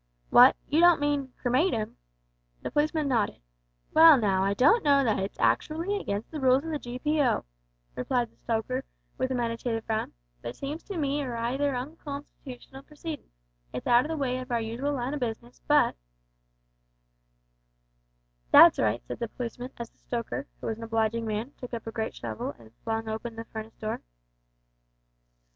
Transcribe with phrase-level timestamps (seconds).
[0.31, 0.55] "What!
[0.67, 1.95] you don't mean cremate 'im?"
[2.63, 3.39] The policeman nodded.
[3.93, 7.43] "Well, now, I don't know that it's actooally against the rules of the GPO,"
[7.95, 8.83] replied the stoker,
[9.19, 13.29] with a meditative frown, "but it seems to me a raither unconstitootional proceedin'.
[13.73, 15.95] It's out o' the way of our usual line of business, but"
[18.51, 21.85] "That's right," said the policeman, as the stoker, who was an obliging man, took up
[21.85, 24.01] a great shovel and flung open the furnace door.